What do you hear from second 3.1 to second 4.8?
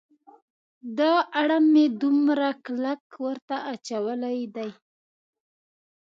ورته اچولی دی.